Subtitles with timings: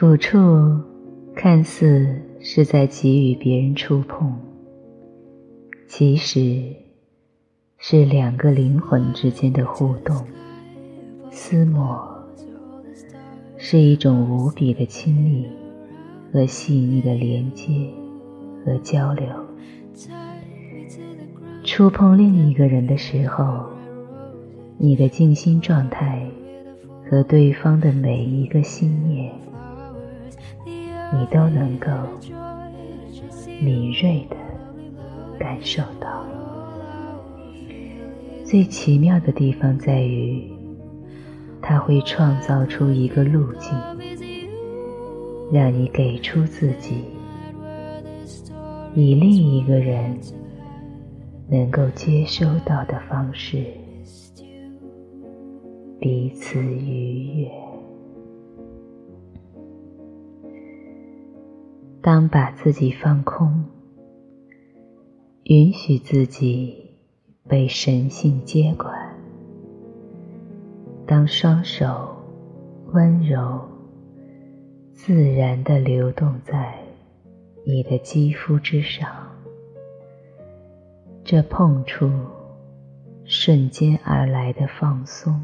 [0.00, 0.80] 抚触
[1.36, 4.32] 看似是在给予别人触碰，
[5.86, 6.74] 其实
[7.76, 10.16] 是两个灵魂之间的互动。
[11.30, 12.02] 思磨
[13.58, 15.46] 是一种无比的亲密
[16.32, 17.68] 和细腻的连接
[18.64, 19.26] 和交流。
[21.62, 23.66] 触碰另一个人的时候，
[24.78, 26.26] 你的静心状态
[27.10, 29.30] 和对方的每一个心念。
[31.12, 31.88] 你都能够
[33.60, 34.36] 敏锐的
[35.38, 36.24] 感受到。
[38.44, 40.50] 最奇妙的地方在于，
[41.62, 43.72] 它会创造出一个路径，
[45.52, 47.04] 让你给出自己，
[48.94, 50.18] 以另一个人
[51.48, 53.64] 能够接收到的方式，
[56.00, 57.69] 彼此愉悦。
[62.02, 63.62] 当把自己放空，
[65.44, 66.96] 允许自己
[67.46, 68.90] 被神性接管；
[71.06, 72.16] 当双手
[72.94, 73.68] 温柔、
[74.94, 76.78] 自然地流动在
[77.66, 79.06] 你的肌肤之上，
[81.22, 82.10] 这碰触
[83.26, 85.38] 瞬间而来的放松、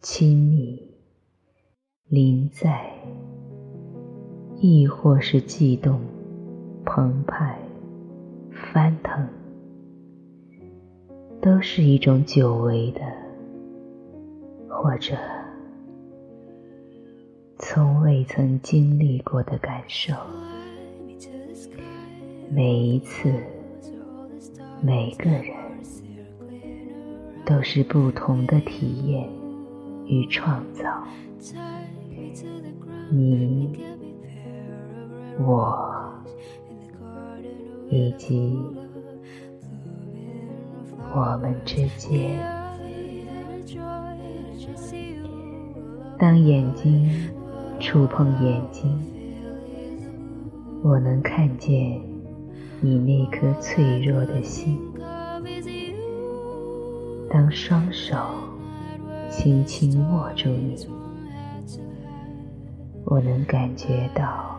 [0.00, 0.96] 亲密、
[2.06, 2.94] 临在。
[4.60, 6.00] 亦或是悸动、
[6.84, 7.56] 澎湃、
[8.72, 9.24] 翻腾，
[11.40, 13.00] 都是一种久违的，
[14.68, 15.14] 或者
[17.56, 20.12] 从未曾经历过的感受。
[22.50, 23.32] 每一次，
[24.82, 25.54] 每个人，
[27.46, 29.28] 都是不同的体验
[30.04, 31.04] 与创造。
[33.08, 33.97] 你。
[35.40, 36.12] 我
[37.90, 38.58] 以及
[41.14, 42.38] 我们之间，
[46.18, 47.08] 当眼睛
[47.78, 49.00] 触碰眼睛，
[50.82, 52.02] 我能看见
[52.80, 54.76] 你那颗脆弱的心；
[57.30, 58.16] 当双手
[59.30, 60.76] 轻轻握住你，
[63.04, 64.57] 我能感觉到。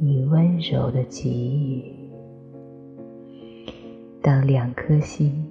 [0.00, 1.82] 你温柔的给予，
[4.22, 5.44] 当两颗心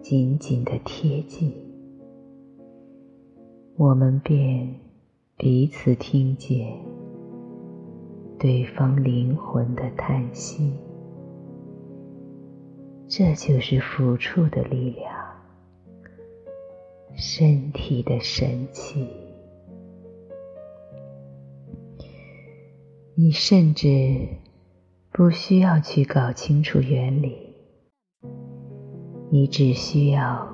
[0.00, 1.52] 紧紧的贴近，
[3.76, 4.72] 我们便
[5.36, 6.78] 彼此听见
[8.38, 10.72] 对方灵魂的叹息。
[13.08, 15.12] 这就是抚触的力量，
[17.16, 19.23] 身体的神奇。
[23.16, 24.26] 你甚至
[25.12, 27.36] 不需要去搞清楚原理，
[29.30, 30.48] 你只需要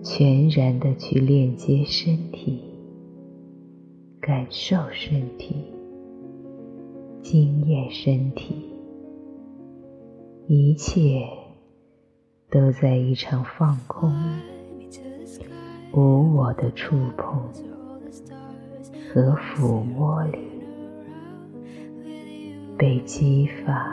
[0.00, 2.62] 全然的去链接身体，
[4.20, 5.56] 感受身体，
[7.20, 8.54] 经验身体，
[10.46, 11.26] 一切
[12.48, 14.14] 都在一场放空、
[15.92, 17.42] 无我的触碰
[19.12, 20.38] 和抚摸里。
[22.78, 23.86] 被激发、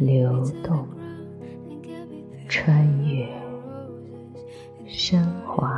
[0.00, 0.86] 流动、
[2.48, 3.26] 穿越、
[4.86, 5.68] 升华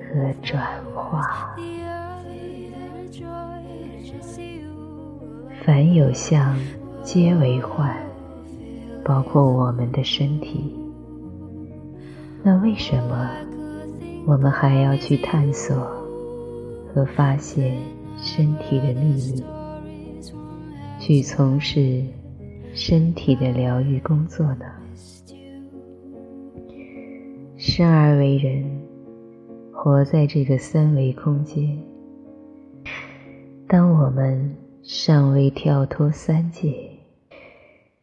[0.00, 1.56] 和转化。
[5.62, 6.56] 凡有相，
[7.04, 7.94] 皆为幻，
[9.04, 10.74] 包括我们的身体。
[12.42, 13.30] 那为什么
[14.26, 15.76] 我们还要去探索
[16.92, 17.78] 和发现？
[18.22, 19.42] 身体的秘密，
[21.00, 22.04] 去从事
[22.74, 24.66] 身体的疗愈工作呢？
[27.56, 28.64] 生而为人，
[29.72, 31.78] 活在这个三维空间。
[33.66, 36.90] 当我们尚未跳脱三界，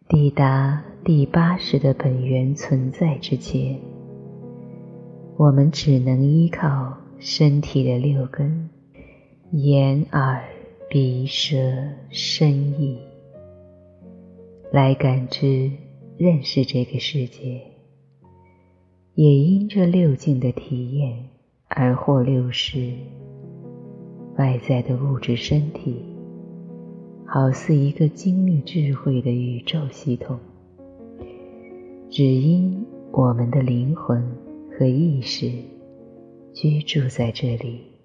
[0.07, 3.80] 抵达第八识的本源存在之前，
[5.38, 8.69] 我们只能依靠身体的六根。
[9.53, 10.44] 眼、耳、
[10.89, 11.57] 鼻、舌、
[12.09, 12.51] 身、
[12.81, 12.99] 意，
[14.73, 15.71] 来感知、
[16.17, 17.61] 认识这个世界，
[19.15, 21.29] 也因这六境的体验
[21.69, 22.91] 而获六识。
[24.38, 26.03] 外在的物质身体，
[27.25, 30.38] 好似一个精密智慧的宇宙系统，
[32.09, 34.21] 只因我们的灵魂
[34.77, 35.50] 和意识
[36.53, 37.96] 居住在这里。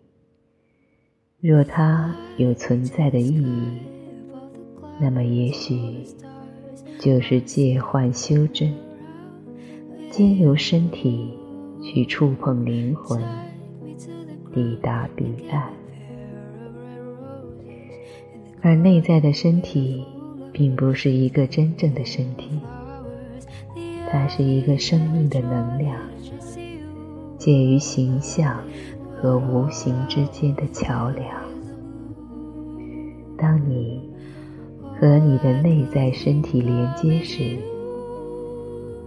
[1.43, 3.65] 若它有存在的意义，
[5.01, 5.75] 那么也许
[7.01, 8.73] 就是借幻修真，
[10.09, 11.37] 经由身体
[11.83, 13.21] 去触碰灵魂，
[14.55, 15.69] 抵达彼岸。
[18.61, 20.05] 而内在的身体，
[20.53, 22.61] 并不是一个真正的身体，
[24.09, 25.99] 它是一个生命的能量，
[27.37, 28.63] 介于形象
[29.23, 31.25] 和无形之间的桥梁。
[33.39, 34.11] 当你
[34.99, 37.57] 和你的内在身体连接时，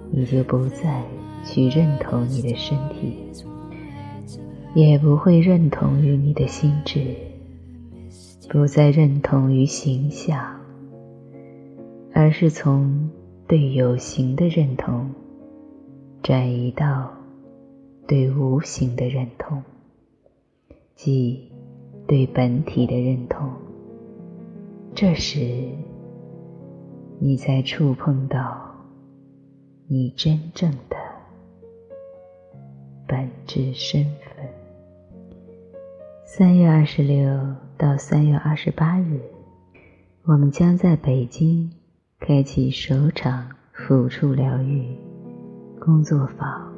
[0.09, 1.03] 你就不再
[1.43, 3.17] 去认同你的身体，
[4.73, 7.13] 也不会认同于你的心智。
[8.47, 10.61] 不再认同于形象，
[12.13, 13.09] 而是从
[13.47, 15.09] 对有形的认同
[16.23, 17.11] 转移到
[18.07, 19.61] 对无形的认同，
[20.95, 21.51] 即
[22.07, 23.47] 对本体的认同。
[24.95, 25.39] 这时，
[27.19, 28.73] 你才触碰到
[29.87, 30.95] 你真正的
[33.07, 34.45] 本质身份。
[36.25, 37.23] 三月二十六。
[37.77, 39.19] 到三月二十八日，
[40.23, 41.69] 我们将在北京
[42.21, 44.97] 开启首场抚触疗愈
[45.77, 46.73] 工作坊。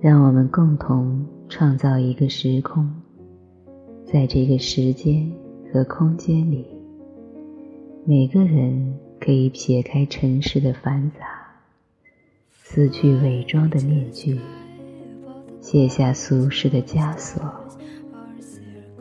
[0.00, 2.88] 让我们共同创造一个时空，
[4.04, 5.32] 在这个时间
[5.72, 6.66] 和空间里，
[8.04, 11.26] 每个人可以撇开尘世的繁杂，
[12.52, 14.38] 撕去伪装的面具，
[15.60, 17.42] 卸下俗世的枷锁。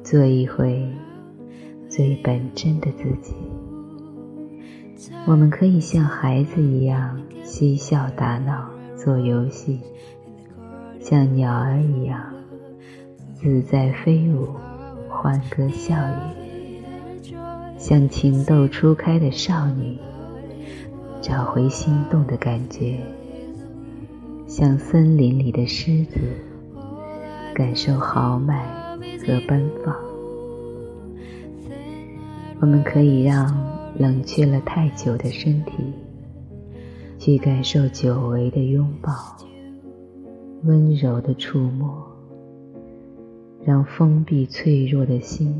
[0.01, 0.87] 做一回
[1.89, 3.33] 最本真的自己。
[5.27, 9.81] 我们可以像孩子一样嬉笑打闹、做游戏，
[11.01, 12.33] 像鸟儿一样
[13.39, 14.47] 自在飞舞、
[15.09, 17.31] 欢歌笑语，
[17.77, 19.97] 像情窦初开的少女
[21.21, 22.99] 找回心动的感觉，
[24.47, 26.19] 像森林里的狮子
[27.53, 28.77] 感受豪迈。
[29.27, 29.93] 和奔放，
[32.61, 33.45] 我们可以让
[33.97, 35.73] 冷却了太久的身体
[37.19, 39.11] 去感受久违的拥抱、
[40.63, 42.01] 温柔的触摸，
[43.67, 45.53] 让封闭脆弱的心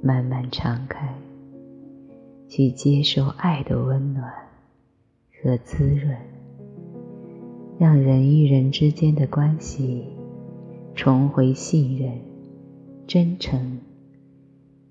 [0.00, 1.14] 慢慢敞开，
[2.48, 4.32] 去接受爱的温暖
[5.42, 6.16] 和滋润，
[7.78, 10.06] 让人与人之间的关系
[10.94, 12.10] 重回信任。
[13.06, 13.80] 真诚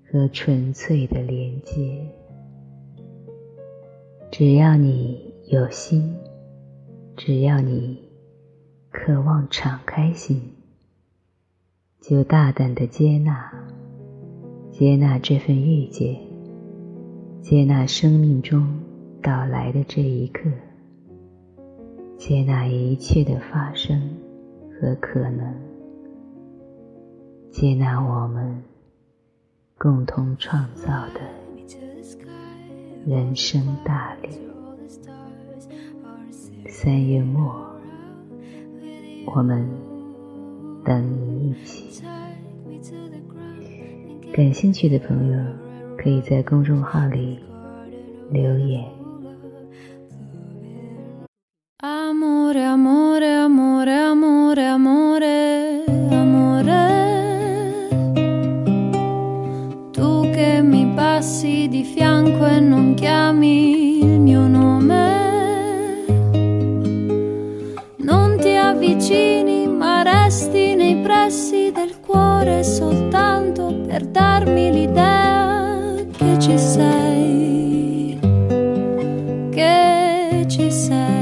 [0.08, 2.06] 和纯粹的连接，
[4.30, 6.14] 只要你有心，
[7.16, 7.98] 只要你
[8.92, 10.40] 渴望敞开心，
[12.08, 13.52] 就大胆的接纳，
[14.70, 16.16] 接纳这份遇见，
[17.42, 18.64] 接纳生命中
[19.20, 20.48] 到来的这一刻，
[22.16, 24.00] 接纳一切的发生
[24.70, 25.52] 和可能。
[27.50, 28.62] 接纳我们
[29.76, 31.20] 共同创造的
[33.04, 34.28] 人生大礼。
[36.68, 37.52] 三月末，
[39.34, 39.68] 我们
[40.86, 42.00] 等你一起。
[44.32, 45.38] 感兴趣的朋友，
[45.98, 47.40] 可以在公众号里
[48.30, 48.84] 留言。
[74.16, 78.18] darmi l'idea che ci sei,
[79.50, 81.15] che ci sei.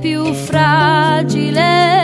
[0.00, 2.03] più fragile.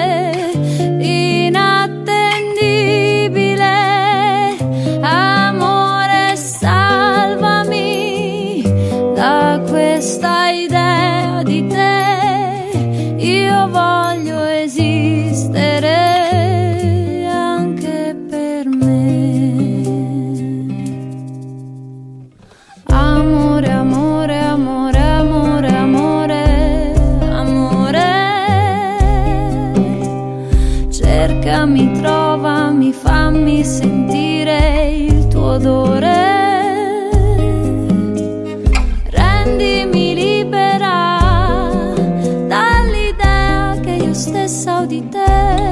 [44.26, 45.69] de auditaire.